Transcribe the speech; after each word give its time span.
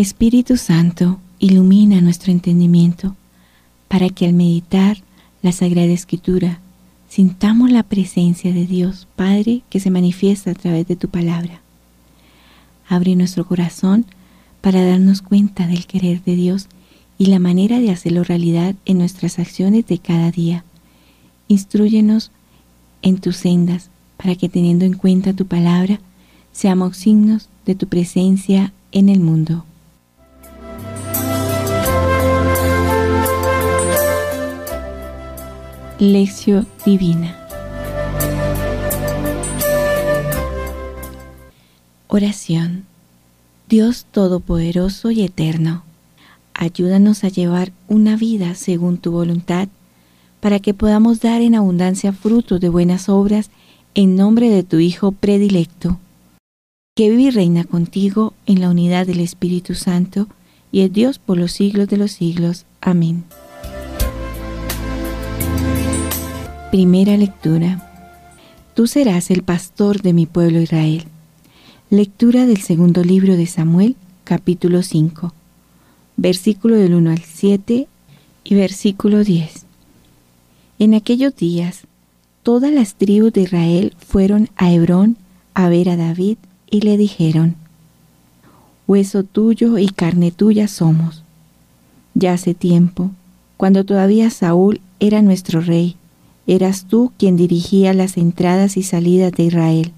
Espíritu 0.00 0.56
Santo, 0.56 1.20
ilumina 1.40 2.00
nuestro 2.00 2.32
entendimiento 2.32 3.16
para 3.86 4.08
que 4.08 4.24
al 4.24 4.32
meditar 4.32 4.96
la 5.42 5.52
Sagrada 5.52 5.92
Escritura 5.92 6.58
sintamos 7.10 7.70
la 7.70 7.82
presencia 7.82 8.54
de 8.54 8.66
Dios 8.66 9.06
Padre 9.14 9.60
que 9.68 9.78
se 9.78 9.90
manifiesta 9.90 10.52
a 10.52 10.54
través 10.54 10.88
de 10.88 10.96
tu 10.96 11.10
palabra. 11.10 11.60
Abre 12.88 13.14
nuestro 13.14 13.44
corazón 13.46 14.06
para 14.62 14.82
darnos 14.82 15.20
cuenta 15.20 15.66
del 15.66 15.84
querer 15.86 16.24
de 16.24 16.34
Dios 16.34 16.68
y 17.18 17.26
la 17.26 17.38
manera 17.38 17.78
de 17.78 17.90
hacerlo 17.90 18.24
realidad 18.24 18.76
en 18.86 18.96
nuestras 18.96 19.38
acciones 19.38 19.86
de 19.86 19.98
cada 19.98 20.30
día. 20.30 20.64
Instruyenos 21.46 22.30
en 23.02 23.18
tus 23.18 23.36
sendas 23.36 23.90
para 24.16 24.34
que 24.34 24.48
teniendo 24.48 24.86
en 24.86 24.94
cuenta 24.94 25.34
tu 25.34 25.44
palabra, 25.44 26.00
seamos 26.52 26.96
signos 26.96 27.50
de 27.66 27.74
tu 27.74 27.86
presencia 27.86 28.72
en 28.92 29.10
el 29.10 29.20
mundo. 29.20 29.66
Lección 36.00 36.66
Divina 36.86 37.36
Oración 42.08 42.86
Dios 43.68 44.06
Todopoderoso 44.10 45.10
y 45.10 45.20
Eterno, 45.20 45.84
ayúdanos 46.54 47.22
a 47.22 47.28
llevar 47.28 47.72
una 47.86 48.16
vida 48.16 48.54
según 48.54 48.96
tu 48.96 49.10
voluntad, 49.10 49.68
para 50.40 50.58
que 50.58 50.72
podamos 50.72 51.20
dar 51.20 51.42
en 51.42 51.54
abundancia 51.54 52.14
frutos 52.14 52.62
de 52.62 52.70
buenas 52.70 53.10
obras 53.10 53.50
en 53.94 54.16
nombre 54.16 54.48
de 54.48 54.62
tu 54.62 54.78
Hijo 54.78 55.12
predilecto, 55.12 56.00
que 56.96 57.10
vive 57.10 57.24
y 57.24 57.30
reina 57.30 57.64
contigo 57.64 58.32
en 58.46 58.62
la 58.62 58.70
unidad 58.70 59.06
del 59.06 59.20
Espíritu 59.20 59.74
Santo 59.74 60.28
y 60.72 60.80
es 60.80 60.92
Dios 60.94 61.18
por 61.18 61.36
los 61.36 61.52
siglos 61.52 61.88
de 61.88 61.98
los 61.98 62.12
siglos. 62.12 62.64
Amén. 62.80 63.24
Primera 66.70 67.16
lectura. 67.16 67.84
Tú 68.74 68.86
serás 68.86 69.32
el 69.32 69.42
pastor 69.42 70.02
de 70.02 70.12
mi 70.12 70.26
pueblo 70.26 70.60
Israel. 70.60 71.02
Lectura 71.90 72.46
del 72.46 72.58
segundo 72.58 73.02
libro 73.02 73.36
de 73.36 73.46
Samuel, 73.46 73.96
capítulo 74.22 74.84
5, 74.84 75.34
versículo 76.16 76.76
del 76.76 76.94
1 76.94 77.10
al 77.10 77.18
7 77.18 77.88
y 78.44 78.54
versículo 78.54 79.24
10. 79.24 79.64
En 80.78 80.94
aquellos 80.94 81.34
días, 81.34 81.88
todas 82.44 82.70
las 82.70 82.94
tribus 82.94 83.32
de 83.32 83.40
Israel 83.40 83.96
fueron 83.98 84.48
a 84.54 84.70
Hebrón 84.70 85.16
a 85.54 85.68
ver 85.68 85.88
a 85.88 85.96
David 85.96 86.36
y 86.70 86.82
le 86.82 86.96
dijeron, 86.96 87.56
Hueso 88.86 89.24
tuyo 89.24 89.76
y 89.76 89.88
carne 89.88 90.30
tuya 90.30 90.68
somos. 90.68 91.24
Ya 92.14 92.34
hace 92.34 92.54
tiempo, 92.54 93.10
cuando 93.56 93.84
todavía 93.84 94.30
Saúl 94.30 94.80
era 95.00 95.20
nuestro 95.20 95.60
rey, 95.60 95.96
eras 96.46 96.86
tú 96.86 97.12
quien 97.18 97.36
dirigía 97.36 97.94
las 97.94 98.16
entradas 98.16 98.76
y 98.76 98.82
salidas 98.82 99.32
de 99.32 99.44
Israel. 99.44 99.92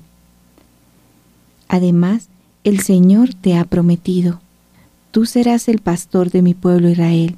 Además, 1.68 2.28
el 2.64 2.80
Señor 2.80 3.34
te 3.34 3.56
ha 3.56 3.64
prometido, 3.64 4.40
tú 5.10 5.26
serás 5.26 5.68
el 5.68 5.78
pastor 5.78 6.30
de 6.30 6.42
mi 6.42 6.54
pueblo 6.54 6.88
Israel, 6.88 7.36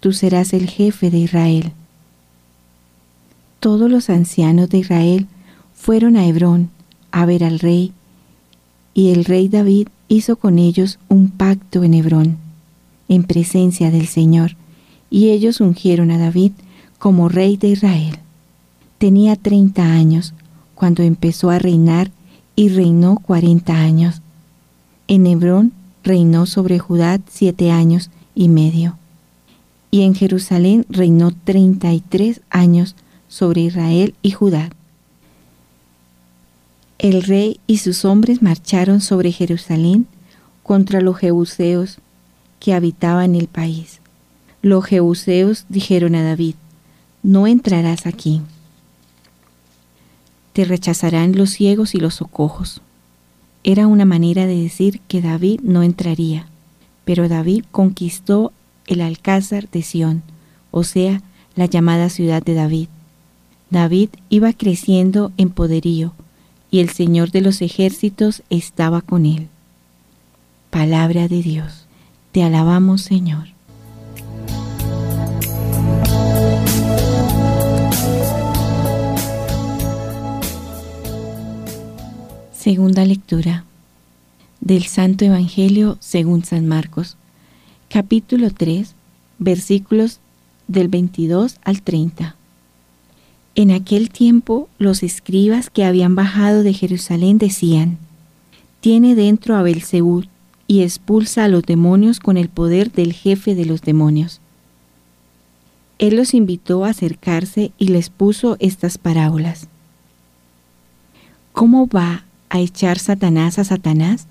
tú 0.00 0.12
serás 0.12 0.52
el 0.52 0.68
jefe 0.68 1.10
de 1.10 1.18
Israel. 1.18 1.72
Todos 3.60 3.90
los 3.90 4.10
ancianos 4.10 4.68
de 4.68 4.78
Israel 4.78 5.26
fueron 5.74 6.16
a 6.16 6.26
Hebrón 6.26 6.70
a 7.10 7.26
ver 7.26 7.44
al 7.44 7.58
rey, 7.60 7.92
y 8.92 9.10
el 9.10 9.24
rey 9.24 9.48
David 9.48 9.88
hizo 10.08 10.36
con 10.36 10.58
ellos 10.58 10.98
un 11.08 11.30
pacto 11.30 11.84
en 11.84 11.94
Hebrón, 11.94 12.38
en 13.08 13.22
presencia 13.22 13.90
del 13.90 14.06
Señor, 14.06 14.56
y 15.10 15.30
ellos 15.30 15.60
ungieron 15.60 16.10
a 16.10 16.18
David 16.18 16.52
como 16.98 17.28
rey 17.28 17.56
de 17.56 17.68
Israel. 17.68 18.18
Tenía 19.04 19.36
treinta 19.36 19.92
años 19.92 20.32
cuando 20.74 21.02
empezó 21.02 21.50
a 21.50 21.58
reinar 21.58 22.10
y 22.56 22.70
reinó 22.70 23.16
cuarenta 23.16 23.78
años. 23.78 24.22
En 25.08 25.26
Hebrón 25.26 25.74
reinó 26.02 26.46
sobre 26.46 26.78
Judá 26.78 27.20
siete 27.28 27.70
años 27.70 28.08
y 28.34 28.48
medio. 28.48 28.96
Y 29.90 30.04
en 30.04 30.14
Jerusalén 30.14 30.86
reinó 30.88 31.32
treinta 31.32 31.92
y 31.92 32.00
tres 32.00 32.40
años 32.48 32.96
sobre 33.28 33.60
Israel 33.60 34.14
y 34.22 34.30
Judá. 34.30 34.70
El 36.96 37.24
rey 37.24 37.60
y 37.66 37.76
sus 37.76 38.06
hombres 38.06 38.40
marcharon 38.40 39.02
sobre 39.02 39.32
Jerusalén 39.32 40.06
contra 40.62 41.02
los 41.02 41.18
jebuseos 41.18 41.98
que 42.58 42.72
habitaban 42.72 43.34
el 43.34 43.48
país. 43.48 44.00
Los 44.62 44.86
jebuseos 44.86 45.66
dijeron 45.68 46.14
a 46.14 46.22
David, 46.22 46.54
no 47.22 47.46
entrarás 47.46 48.06
aquí 48.06 48.40
te 50.54 50.64
rechazarán 50.64 51.36
los 51.36 51.50
ciegos 51.50 51.94
y 51.94 51.98
los 51.98 52.14
socojos. 52.14 52.80
Era 53.64 53.86
una 53.86 54.04
manera 54.04 54.46
de 54.46 54.62
decir 54.62 55.00
que 55.08 55.20
David 55.20 55.60
no 55.62 55.82
entraría, 55.82 56.46
pero 57.04 57.28
David 57.28 57.64
conquistó 57.72 58.52
el 58.86 59.00
alcázar 59.00 59.68
de 59.68 59.82
Sión, 59.82 60.22
o 60.70 60.84
sea, 60.84 61.22
la 61.56 61.66
llamada 61.66 62.08
ciudad 62.08 62.42
de 62.42 62.54
David. 62.54 62.88
David 63.70 64.10
iba 64.28 64.52
creciendo 64.52 65.32
en 65.36 65.50
poderío, 65.50 66.14
y 66.70 66.78
el 66.78 66.90
Señor 66.90 67.32
de 67.32 67.40
los 67.40 67.60
ejércitos 67.60 68.42
estaba 68.48 69.00
con 69.00 69.26
él. 69.26 69.48
Palabra 70.70 71.26
de 71.26 71.42
Dios. 71.42 71.86
Te 72.30 72.44
alabamos, 72.44 73.02
Señor. 73.02 73.48
Segunda 82.64 83.04
lectura 83.04 83.66
del 84.62 84.84
Santo 84.84 85.26
Evangelio 85.26 85.98
según 86.00 86.46
San 86.46 86.66
Marcos, 86.66 87.18
capítulo 87.90 88.50
3, 88.50 88.94
versículos 89.38 90.18
del 90.66 90.88
22 90.88 91.58
al 91.62 91.82
30. 91.82 92.36
En 93.54 93.70
aquel 93.70 94.08
tiempo 94.08 94.70
los 94.78 95.02
escribas 95.02 95.68
que 95.68 95.84
habían 95.84 96.14
bajado 96.14 96.62
de 96.62 96.72
Jerusalén 96.72 97.36
decían, 97.36 97.98
tiene 98.80 99.14
dentro 99.14 99.56
a 99.56 99.62
Belzebú 99.62 100.24
y 100.66 100.84
expulsa 100.84 101.44
a 101.44 101.48
los 101.48 101.64
demonios 101.64 102.18
con 102.18 102.38
el 102.38 102.48
poder 102.48 102.90
del 102.90 103.12
jefe 103.12 103.54
de 103.54 103.66
los 103.66 103.82
demonios. 103.82 104.40
Él 105.98 106.16
los 106.16 106.32
invitó 106.32 106.86
a 106.86 106.88
acercarse 106.88 107.72
y 107.76 107.88
les 107.88 108.08
puso 108.08 108.56
estas 108.58 108.96
parábolas. 108.96 109.68
¿Cómo 111.52 111.86
va 111.86 112.24
a 112.54 112.60
echar 112.60 113.00
Satanás 113.00 113.58
a 113.58 113.64
Satanás? 113.64 114.28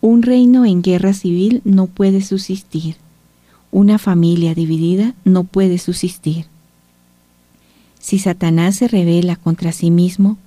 Un 0.00 0.22
reino 0.22 0.64
en 0.64 0.82
guerra 0.82 1.12
civil 1.14 1.62
no 1.64 1.88
puede 1.88 2.20
subsistir. 2.20 2.94
Una 3.72 3.98
familia 3.98 4.54
dividida 4.54 5.14
no 5.24 5.42
puede 5.42 5.78
subsistir. 5.78 6.46
Si 7.98 8.20
Satanás 8.20 8.76
se 8.76 8.86
revela 8.86 9.34
contra 9.34 9.72
sí 9.72 9.90
mismo 9.90 10.38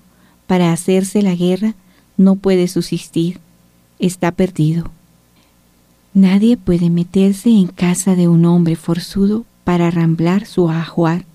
para 0.48 0.72
hacerse 0.72 1.22
la 1.22 1.36
guerra, 1.36 1.76
no 2.16 2.38
puede 2.38 2.70
subsistir. 2.70 3.42
Está 4.00 4.32
perdido. 4.32 4.90
Nadie 6.14 6.56
puede 6.56 6.90
meterse 6.90 7.50
en 7.50 7.68
casa 7.68 8.16
de 8.16 8.30
un 8.30 8.46
hombre 8.46 8.78
forzudo 8.78 9.44
para 9.66 9.88
arramblar 9.88 10.46
su 10.46 10.70
ajuar 10.70 11.26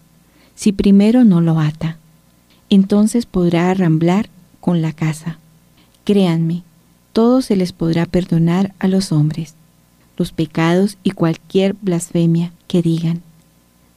si 0.54 0.72
primero 0.72 1.24
no 1.24 1.42
lo 1.42 1.60
ata. 1.60 1.98
Entonces 2.70 3.26
podrá 3.26 3.70
arramblar 3.70 4.30
con 4.60 4.80
la 4.80 4.94
casa. 4.94 5.40
Créanme, 6.04 6.62
todo 7.12 7.42
se 7.42 7.56
les 7.56 7.72
podrá 7.72 8.06
perdonar 8.06 8.74
a 8.78 8.88
los 8.88 9.12
hombres, 9.12 9.54
los 10.16 10.32
pecados 10.32 10.96
y 11.02 11.10
cualquier 11.10 11.74
blasfemia 11.80 12.52
que 12.66 12.82
digan. 12.82 13.22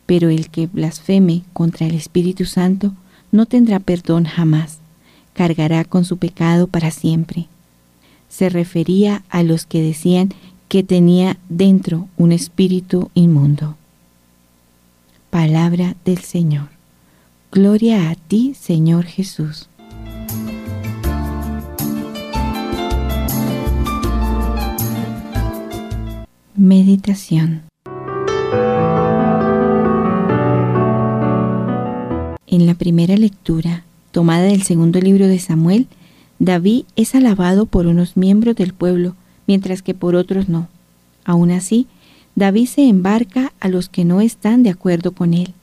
Pero 0.05 0.29
el 0.29 0.49
que 0.49 0.67
blasfeme 0.67 1.43
contra 1.53 1.87
el 1.87 1.95
Espíritu 1.95 2.45
Santo 2.45 2.93
no 3.31 3.45
tendrá 3.45 3.79
perdón 3.79 4.25
jamás, 4.25 4.77
cargará 5.33 5.83
con 5.83 6.05
su 6.05 6.17
pecado 6.17 6.67
para 6.67 6.91
siempre. 6.91 7.47
Se 8.29 8.49
refería 8.49 9.23
a 9.29 9.43
los 9.43 9.65
que 9.65 9.81
decían 9.81 10.33
que 10.67 10.83
tenía 10.83 11.37
dentro 11.49 12.07
un 12.17 12.31
espíritu 12.31 13.09
inmundo. 13.13 13.77
Palabra 15.29 15.95
del 16.05 16.19
Señor. 16.19 16.69
Gloria 17.51 18.09
a 18.09 18.15
ti, 18.15 18.55
Señor 18.59 19.05
Jesús. 19.05 19.69
Meditación 26.65 27.61
En 32.47 32.65
la 32.65 32.73
primera 32.73 33.15
lectura, 33.17 33.83
tomada 34.09 34.45
del 34.45 34.63
segundo 34.63 34.99
libro 34.99 35.27
de 35.27 35.37
Samuel, 35.37 35.85
David 36.39 36.85
es 36.95 37.13
alabado 37.13 37.67
por 37.67 37.85
unos 37.85 38.17
miembros 38.17 38.55
del 38.55 38.73
pueblo, 38.73 39.15
mientras 39.45 39.83
que 39.83 39.93
por 39.93 40.15
otros 40.15 40.49
no. 40.49 40.67
Aún 41.23 41.51
así, 41.51 41.85
David 42.33 42.65
se 42.65 42.89
embarca 42.89 43.53
a 43.59 43.69
los 43.69 43.87
que 43.87 44.03
no 44.03 44.19
están 44.19 44.63
de 44.63 44.71
acuerdo 44.71 45.11
con 45.11 45.35
él, 45.35 45.53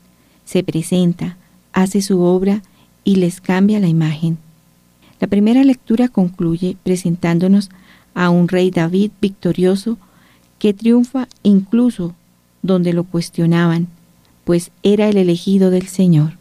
se 0.45 0.63
presenta, 0.63 1.37
hace 1.73 2.01
su 2.01 2.21
obra 2.21 2.63
y 3.03 3.17
les 3.17 3.41
cambia 3.41 3.81
la 3.81 3.89
imagen. 3.89 4.39
La 5.19 5.27
primera 5.27 5.65
lectura 5.65 6.07
concluye 6.07 6.77
presentándonos 6.85 7.71
a 8.15 8.31
un 8.31 8.47
rey 8.47 8.71
David 8.71 9.11
victorioso 9.21 9.99
que 10.63 10.73
triunfa 10.73 11.27
incluso 11.43 12.15
donde 12.63 12.93
lo 12.93 13.03
cuestionaban, 13.03 13.89
pues 14.45 14.71
era 14.85 15.09
el 15.09 15.17
elegido 15.17 15.71
del 15.71 15.89
Señor. 15.89 16.35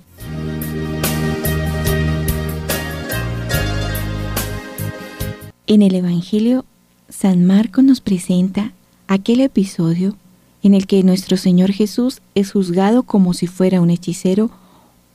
En 5.65 5.81
el 5.81 5.95
Evangelio, 5.95 6.65
San 7.09 7.47
Marcos 7.47 7.83
nos 7.83 7.99
presenta 7.99 8.73
aquel 9.07 9.41
episodio 9.41 10.15
en 10.61 10.75
el 10.75 10.85
que 10.85 11.01
nuestro 11.01 11.35
Señor 11.35 11.71
Jesús 11.71 12.21
es 12.35 12.51
juzgado 12.51 13.01
como 13.01 13.33
si 13.33 13.47
fuera 13.47 13.81
un 13.81 13.89
hechicero 13.89 14.51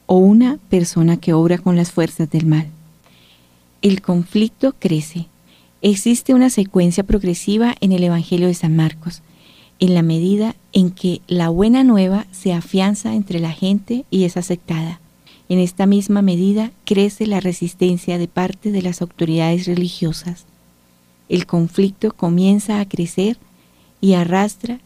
o 0.07 0.17
una 0.17 0.59
persona 0.69 1.17
que 1.17 1.33
obra 1.33 1.59
con 1.59 1.77
las 1.77 1.93
fuerzas 1.93 2.29
del 2.29 2.47
mal. 2.47 2.67
El 3.83 4.03
conflicto 4.03 4.75
crece. 4.77 5.29
Existe 5.83 6.35
una 6.35 6.51
secuencia 6.51 7.05
progresiva 7.05 7.75
en 7.81 7.93
el 7.93 8.03
Evangelio 8.03 8.49
de 8.49 8.55
San 8.55 8.75
Marcos, 8.77 9.23
en 9.79 9.95
la 9.95 10.03
medida 10.03 10.57
en 10.73 10.91
que 10.91 11.21
la 11.27 11.51
buena 11.51 11.85
nueva 11.85 12.27
se 12.33 12.53
afianza 12.55 13.15
entre 13.15 13.41
la 13.41 13.53
gente 13.53 14.05
y 14.11 14.25
es 14.25 14.37
aceptada. 14.37 15.01
En 15.49 15.59
esta 15.59 15.87
misma 15.87 16.23
medida 16.23 16.73
crece 16.85 17.27
la 17.27 17.41
resistencia 17.41 18.19
de 18.19 18.27
parte 18.27 18.73
de 18.73 18.83
las 18.83 19.03
autoridades 19.03 19.67
religiosas. 19.67 20.47
El 21.29 21.47
conflicto 21.47 22.13
comienza 22.13 22.81
a 22.81 22.89
crecer 22.89 23.37
y 24.01 24.15
arrastra 24.15 24.81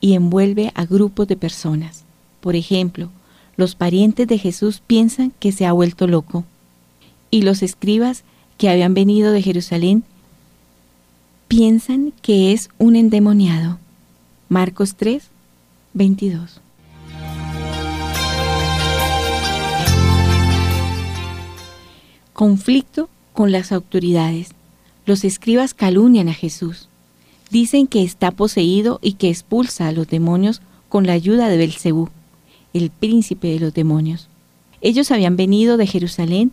y 0.00 0.14
envuelve 0.14 0.70
a 0.74 0.84
grupos 0.84 1.26
de 1.26 1.36
personas. 1.36 2.04
Por 2.40 2.56
ejemplo, 2.56 3.10
los 3.56 3.74
parientes 3.74 4.28
de 4.28 4.38
Jesús 4.38 4.82
piensan 4.86 5.32
que 5.40 5.52
se 5.52 5.66
ha 5.66 5.72
vuelto 5.72 6.06
loco 6.06 6.44
y 7.30 7.42
los 7.42 7.62
escribas 7.62 8.22
que 8.58 8.68
habían 8.68 8.94
venido 8.94 9.32
de 9.32 9.42
Jerusalén 9.42 10.04
piensan 11.48 12.12
que 12.22 12.52
es 12.52 12.68
un 12.78 12.96
endemoniado. 12.96 13.78
Marcos 14.48 14.94
3, 14.96 15.22
22. 15.92 16.60
Conflicto 22.32 23.08
con 23.32 23.52
las 23.52 23.72
autoridades. 23.72 24.50
Los 25.06 25.24
escribas 25.24 25.74
calunian 25.74 26.28
a 26.28 26.34
Jesús. 26.34 26.88
Dicen 27.50 27.86
que 27.86 28.02
está 28.02 28.32
poseído 28.32 28.98
y 29.02 29.12
que 29.12 29.28
expulsa 29.28 29.88
a 29.88 29.92
los 29.92 30.08
demonios 30.08 30.60
con 30.88 31.06
la 31.06 31.12
ayuda 31.12 31.48
de 31.48 31.56
Belcebú, 31.56 32.08
el 32.72 32.90
príncipe 32.90 33.48
de 33.48 33.60
los 33.60 33.74
demonios. 33.74 34.28
Ellos 34.80 35.10
habían 35.10 35.36
venido 35.36 35.76
de 35.76 35.86
Jerusalén, 35.86 36.52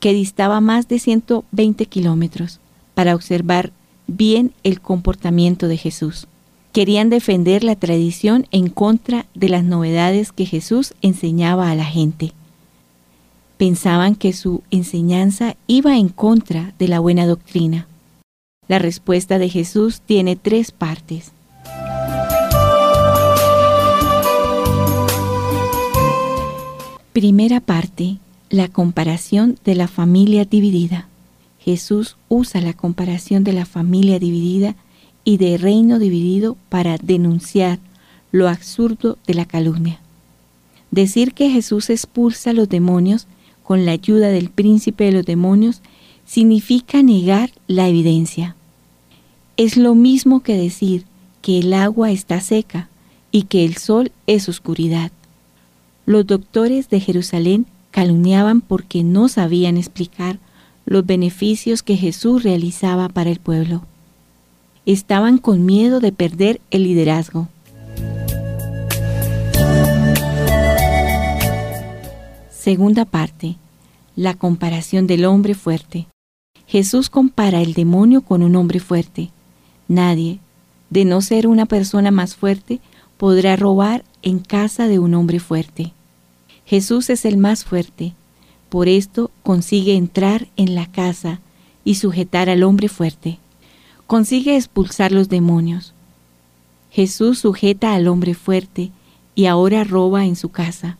que 0.00 0.12
distaba 0.12 0.60
más 0.60 0.88
de 0.88 0.98
120 0.98 1.86
kilómetros, 1.86 2.60
para 2.94 3.14
observar 3.14 3.72
bien 4.06 4.52
el 4.62 4.80
comportamiento 4.80 5.68
de 5.68 5.76
Jesús. 5.76 6.26
Querían 6.72 7.10
defender 7.10 7.64
la 7.64 7.76
tradición 7.76 8.46
en 8.50 8.68
contra 8.68 9.26
de 9.34 9.48
las 9.48 9.64
novedades 9.64 10.32
que 10.32 10.46
Jesús 10.46 10.94
enseñaba 11.02 11.70
a 11.70 11.74
la 11.74 11.84
gente 11.84 12.32
pensaban 13.58 14.14
que 14.14 14.32
su 14.32 14.62
enseñanza 14.70 15.56
iba 15.66 15.98
en 15.98 16.08
contra 16.08 16.72
de 16.78 16.88
la 16.88 17.00
buena 17.00 17.26
doctrina. 17.26 17.86
La 18.68 18.78
respuesta 18.78 19.38
de 19.38 19.48
Jesús 19.48 20.00
tiene 20.00 20.36
tres 20.36 20.70
partes. 20.70 21.32
Primera 27.12 27.60
parte, 27.60 28.18
la 28.50 28.68
comparación 28.68 29.58
de 29.64 29.74
la 29.74 29.88
familia 29.88 30.44
dividida. 30.44 31.08
Jesús 31.60 32.16
usa 32.28 32.60
la 32.60 32.72
comparación 32.72 33.44
de 33.44 33.52
la 33.52 33.66
familia 33.66 34.18
dividida 34.18 34.74
y 35.24 35.36
de 35.36 35.58
reino 35.58 35.98
dividido 35.98 36.56
para 36.68 36.96
denunciar 36.96 37.78
lo 38.32 38.48
absurdo 38.48 39.18
de 39.26 39.34
la 39.34 39.44
calumnia. 39.44 40.00
Decir 40.90 41.34
que 41.34 41.50
Jesús 41.50 41.90
expulsa 41.90 42.50
a 42.50 42.54
los 42.54 42.68
demonios 42.68 43.26
con 43.62 43.84
la 43.84 43.92
ayuda 43.92 44.28
del 44.28 44.48
príncipe 44.48 45.04
de 45.04 45.12
los 45.12 45.26
demonios 45.26 45.82
significa 46.24 47.02
negar 47.02 47.50
la 47.66 47.88
evidencia. 47.88 48.56
Es 49.58 49.76
lo 49.76 49.94
mismo 49.94 50.40
que 50.40 50.56
decir 50.56 51.04
que 51.42 51.58
el 51.58 51.74
agua 51.74 52.10
está 52.10 52.40
seca 52.40 52.88
y 53.30 53.42
que 53.42 53.64
el 53.64 53.76
sol 53.76 54.12
es 54.26 54.48
oscuridad. 54.48 55.12
Los 56.06 56.26
doctores 56.26 56.88
de 56.88 57.00
Jerusalén 57.00 57.66
calumniaban 57.98 58.60
porque 58.60 59.02
no 59.02 59.26
sabían 59.26 59.76
explicar 59.76 60.38
los 60.86 61.04
beneficios 61.04 61.82
que 61.82 61.96
Jesús 61.96 62.44
realizaba 62.44 63.08
para 63.08 63.28
el 63.28 63.40
pueblo. 63.40 63.82
Estaban 64.86 65.38
con 65.38 65.66
miedo 65.66 65.98
de 65.98 66.12
perder 66.12 66.60
el 66.70 66.84
liderazgo. 66.84 67.48
Segunda 72.52 73.04
parte. 73.04 73.56
La 74.14 74.34
comparación 74.34 75.08
del 75.08 75.24
hombre 75.24 75.54
fuerte. 75.54 76.06
Jesús 76.68 77.10
compara 77.10 77.62
el 77.62 77.74
demonio 77.74 78.20
con 78.20 78.44
un 78.44 78.54
hombre 78.54 78.78
fuerte. 78.78 79.30
Nadie, 79.88 80.38
de 80.88 81.04
no 81.04 81.20
ser 81.20 81.48
una 81.48 81.66
persona 81.66 82.12
más 82.12 82.36
fuerte, 82.36 82.78
podrá 83.16 83.56
robar 83.56 84.04
en 84.22 84.38
casa 84.38 84.86
de 84.86 85.00
un 85.00 85.14
hombre 85.14 85.40
fuerte. 85.40 85.94
Jesús 86.68 87.08
es 87.08 87.24
el 87.24 87.38
más 87.38 87.64
fuerte, 87.64 88.12
por 88.68 88.88
esto 88.88 89.30
consigue 89.42 89.96
entrar 89.96 90.48
en 90.58 90.74
la 90.74 90.84
casa 90.84 91.40
y 91.82 91.94
sujetar 91.94 92.50
al 92.50 92.62
hombre 92.62 92.90
fuerte. 92.90 93.38
Consigue 94.06 94.54
expulsar 94.54 95.10
los 95.10 95.30
demonios. 95.30 95.94
Jesús 96.90 97.38
sujeta 97.38 97.94
al 97.94 98.06
hombre 98.06 98.34
fuerte 98.34 98.90
y 99.34 99.46
ahora 99.46 99.82
roba 99.82 100.26
en 100.26 100.36
su 100.36 100.50
casa. 100.50 100.98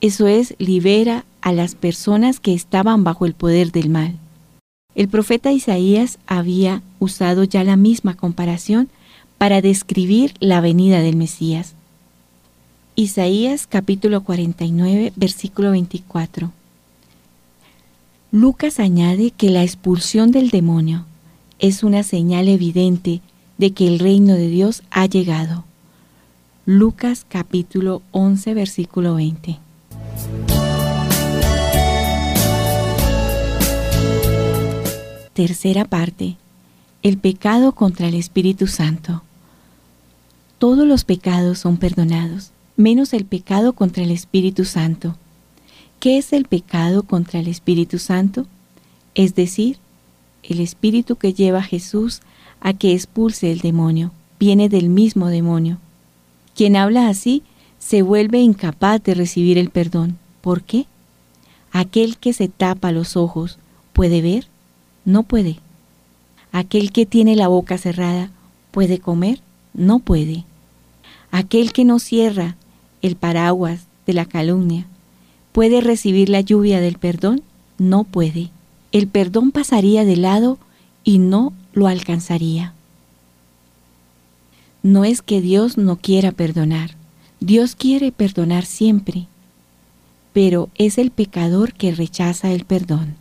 Eso 0.00 0.26
es, 0.26 0.56
libera 0.58 1.24
a 1.40 1.52
las 1.52 1.76
personas 1.76 2.40
que 2.40 2.52
estaban 2.52 3.04
bajo 3.04 3.26
el 3.26 3.34
poder 3.34 3.70
del 3.70 3.90
mal. 3.90 4.18
El 4.96 5.06
profeta 5.06 5.52
Isaías 5.52 6.18
había 6.26 6.82
usado 6.98 7.44
ya 7.44 7.62
la 7.62 7.76
misma 7.76 8.16
comparación 8.16 8.88
para 9.38 9.60
describir 9.60 10.34
la 10.40 10.60
venida 10.60 10.98
del 10.98 11.14
Mesías. 11.14 11.76
Isaías 12.96 13.66
capítulo 13.66 14.22
49 14.22 15.12
versículo 15.16 15.72
24. 15.72 16.52
Lucas 18.30 18.78
añade 18.78 19.32
que 19.32 19.50
la 19.50 19.64
expulsión 19.64 20.30
del 20.30 20.50
demonio 20.50 21.04
es 21.58 21.82
una 21.82 22.04
señal 22.04 22.46
evidente 22.46 23.20
de 23.58 23.72
que 23.72 23.88
el 23.88 23.98
reino 23.98 24.34
de 24.34 24.46
Dios 24.46 24.84
ha 24.92 25.06
llegado. 25.06 25.64
Lucas 26.66 27.26
capítulo 27.28 28.00
11 28.12 28.54
versículo 28.54 29.16
20. 29.16 29.58
Tercera 35.32 35.84
parte. 35.84 36.36
El 37.02 37.18
pecado 37.18 37.72
contra 37.72 38.06
el 38.06 38.14
Espíritu 38.14 38.68
Santo. 38.68 39.24
Todos 40.58 40.86
los 40.86 41.02
pecados 41.02 41.58
son 41.58 41.76
perdonados, 41.76 42.53
menos 42.76 43.12
el 43.12 43.24
pecado 43.24 43.72
contra 43.72 44.02
el 44.02 44.10
Espíritu 44.10 44.64
Santo. 44.64 45.16
¿Qué 46.00 46.18
es 46.18 46.32
el 46.32 46.44
pecado 46.44 47.02
contra 47.04 47.40
el 47.40 47.48
Espíritu 47.48 47.98
Santo? 47.98 48.46
Es 49.14 49.34
decir, 49.34 49.78
el 50.42 50.60
Espíritu 50.60 51.16
que 51.16 51.32
lleva 51.32 51.60
a 51.60 51.62
Jesús 51.62 52.20
a 52.60 52.72
que 52.72 52.92
expulse 52.92 53.52
el 53.52 53.60
demonio, 53.60 54.12
viene 54.38 54.68
del 54.68 54.88
mismo 54.88 55.28
demonio. 55.28 55.78
Quien 56.54 56.76
habla 56.76 57.08
así 57.08 57.42
se 57.78 58.02
vuelve 58.02 58.40
incapaz 58.40 59.02
de 59.02 59.14
recibir 59.14 59.58
el 59.58 59.70
perdón. 59.70 60.18
¿Por 60.40 60.62
qué? 60.62 60.86
Aquel 61.72 62.16
que 62.18 62.32
se 62.32 62.48
tapa 62.48 62.92
los 62.92 63.16
ojos, 63.16 63.58
¿puede 63.92 64.22
ver? 64.22 64.48
No 65.04 65.22
puede. 65.22 65.58
Aquel 66.52 66.92
que 66.92 67.06
tiene 67.06 67.36
la 67.36 67.48
boca 67.48 67.78
cerrada, 67.78 68.30
¿puede 68.70 68.98
comer? 68.98 69.40
No 69.74 69.98
puede. 69.98 70.44
Aquel 71.30 71.72
que 71.72 71.84
no 71.84 71.98
cierra 71.98 72.56
el 73.04 73.16
paraguas 73.16 73.82
de 74.06 74.14
la 74.14 74.24
calumnia, 74.24 74.86
¿puede 75.52 75.82
recibir 75.82 76.30
la 76.30 76.40
lluvia 76.40 76.80
del 76.80 76.96
perdón? 76.96 77.42
No 77.76 78.04
puede. 78.04 78.48
El 78.92 79.08
perdón 79.08 79.52
pasaría 79.52 80.06
de 80.06 80.16
lado 80.16 80.58
y 81.04 81.18
no 81.18 81.52
lo 81.74 81.86
alcanzaría. 81.86 82.72
No 84.82 85.04
es 85.04 85.20
que 85.20 85.42
Dios 85.42 85.76
no 85.76 85.96
quiera 85.96 86.32
perdonar, 86.32 86.92
Dios 87.40 87.74
quiere 87.76 88.10
perdonar 88.10 88.64
siempre, 88.64 89.26
pero 90.32 90.70
es 90.76 90.96
el 90.96 91.10
pecador 91.10 91.74
que 91.74 91.94
rechaza 91.94 92.52
el 92.52 92.64
perdón. 92.64 93.16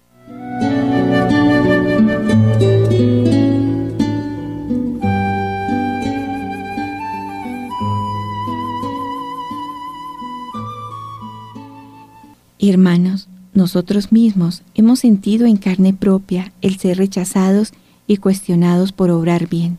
Nosotros 13.63 14.11
mismos 14.11 14.61
hemos 14.75 14.99
sentido 14.99 15.45
en 15.45 15.55
carne 15.55 15.93
propia 15.93 16.51
el 16.61 16.77
ser 16.79 16.97
rechazados 16.97 17.71
y 18.07 18.17
cuestionados 18.17 18.91
por 18.91 19.09
obrar 19.09 19.47
bien, 19.47 19.77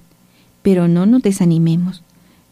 pero 0.63 0.89
no 0.89 1.05
nos 1.05 1.21
desanimemos. 1.21 2.03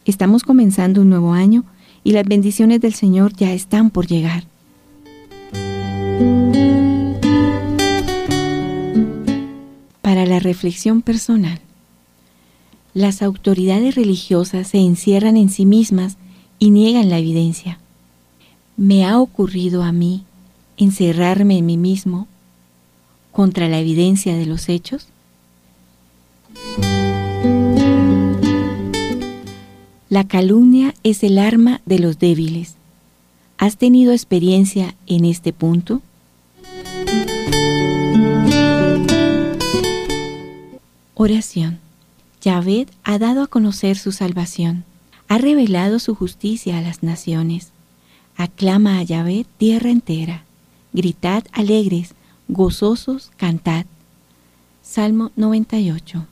Estamos 0.05 0.43
comenzando 0.43 1.01
un 1.01 1.09
nuevo 1.09 1.33
año 1.33 1.63
y 2.03 2.11
las 2.11 2.25
bendiciones 2.25 2.81
del 2.81 2.93
Señor 2.93 3.33
ya 3.33 3.51
están 3.51 3.89
por 3.89 4.05
llegar. 4.05 4.43
Para 10.03 10.27
la 10.27 10.39
reflexión 10.39 11.01
personal, 11.01 11.59
las 12.93 13.23
autoridades 13.23 13.95
religiosas 13.95 14.67
se 14.67 14.77
encierran 14.77 15.35
en 15.37 15.49
sí 15.49 15.65
mismas 15.65 16.17
y 16.59 16.69
niegan 16.69 17.09
la 17.09 17.17
evidencia. 17.17 17.79
¿Me 18.77 19.03
ha 19.03 19.17
ocurrido 19.17 19.81
a 19.81 19.91
mí 19.91 20.25
encerrarme 20.77 21.57
en 21.57 21.65
mí 21.65 21.77
mismo 21.77 22.27
contra 23.31 23.67
la 23.67 23.79
evidencia 23.79 24.35
de 24.35 24.45
los 24.45 24.69
hechos? 24.69 25.07
La 30.09 30.27
calumnia 30.27 30.93
es 31.03 31.23
el 31.23 31.39
arma 31.39 31.81
de 31.85 31.97
los 31.97 32.19
débiles. 32.19 32.75
¿Has 33.57 33.77
tenido 33.77 34.11
experiencia 34.11 34.93
en 35.07 35.25
este 35.25 35.53
punto? 35.53 36.01
Oración. 41.15 41.79
Yahvé 42.41 42.87
ha 43.03 43.17
dado 43.17 43.41
a 43.41 43.47
conocer 43.47 43.97
su 43.97 44.11
salvación, 44.11 44.83
ha 45.29 45.37
revelado 45.37 45.97
su 45.97 46.13
justicia 46.13 46.77
a 46.77 46.81
las 46.81 47.01
naciones. 47.01 47.69
Aclama 48.35 48.99
a 48.99 49.03
Yahvé 49.03 49.45
tierra 49.57 49.89
entera. 49.89 50.43
Gritad 50.93 51.43
alegres, 51.51 52.13
gozosos, 52.47 53.31
cantad. 53.37 53.85
Salmo 54.83 55.31
98. 55.35 56.27